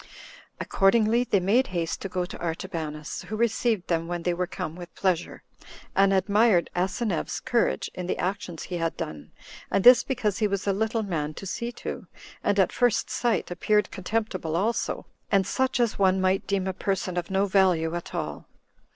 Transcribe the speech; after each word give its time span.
Accordingly, 0.59 1.25
they 1.25 1.39
made 1.39 1.67
haste 1.67 2.01
to 2.01 2.09
go 2.09 2.25
to 2.25 2.41
Artabanus, 2.43 3.21
who 3.27 3.35
received 3.35 3.85
them 3.87 4.07
when 4.07 4.23
they 4.23 4.33
were 4.33 4.47
come 4.47 4.75
with 4.75 4.95
pleasure, 4.95 5.43
and 5.95 6.11
admired 6.11 6.71
Asineus's 6.75 7.39
courage 7.39 7.87
in 7.93 8.07
the 8.07 8.17
actions 8.17 8.63
he 8.63 8.77
had 8.77 8.97
done, 8.97 9.29
and 9.69 9.83
this 9.83 10.03
because 10.03 10.39
he 10.39 10.47
was 10.47 10.65
a 10.65 10.73
little 10.73 11.03
man 11.03 11.35
to 11.35 11.45
see 11.45 11.71
to, 11.73 12.07
and 12.43 12.57
at 12.59 12.71
first 12.73 13.11
sight 13.11 13.51
appeared 13.51 13.91
contemptible 13.91 14.55
also, 14.55 15.05
and 15.31 15.45
such 15.45 15.79
as 15.79 15.99
one 15.99 16.19
might 16.19 16.47
deem 16.47 16.65
a 16.65 16.73
person 16.73 17.15
of 17.15 17.29
no 17.29 17.45
value 17.45 17.93
at 17.93 18.15
all. 18.15 18.47